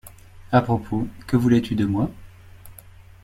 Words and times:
À 0.51 0.63
propos, 0.63 1.07
que 1.27 1.37
voulais-tu 1.37 1.75
de 1.75 1.85
moi? 1.85 2.09